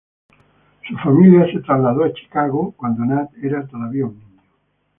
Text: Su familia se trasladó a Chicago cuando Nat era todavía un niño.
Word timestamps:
Su 0.87 0.97
familia 0.97 1.45
se 1.53 1.59
trasladó 1.59 2.03
a 2.05 2.11
Chicago 2.11 2.73
cuando 2.75 3.05
Nat 3.05 3.29
era 3.43 3.67
todavía 3.67 4.07
un 4.07 4.17
niño. 4.17 4.41